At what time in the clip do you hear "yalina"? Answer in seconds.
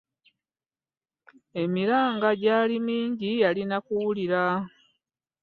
3.43-3.77